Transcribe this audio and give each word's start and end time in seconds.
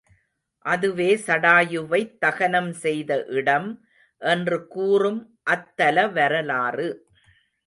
அதுவே 0.65 1.09
சடாயுவைத் 1.25 2.15
தகனம் 2.25 2.71
செய்த 2.71 3.23
இடம் 3.31 3.69
என்று 4.21 4.67
கூறும் 4.67 5.21
அத்தல 5.43 6.07
வரலாறு. 6.07 6.89